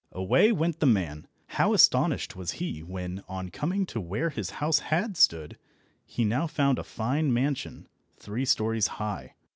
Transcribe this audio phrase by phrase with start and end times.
[0.13, 1.27] Away went the man.
[1.45, 5.59] How astonished was he, when, on coming to where his house had stood,
[6.07, 9.35] he now found a fine mansion, three stories high.